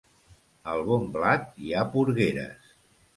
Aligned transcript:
Al 0.71 0.79
bon 0.87 1.05
blat 1.17 1.45
hi 1.65 1.75
ha 1.75 1.83
porgueres. 1.97 2.73